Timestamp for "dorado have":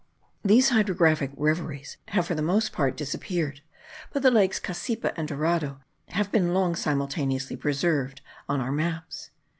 5.27-6.31